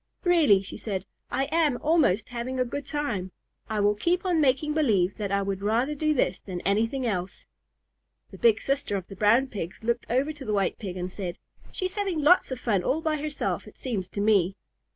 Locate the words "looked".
9.83-10.07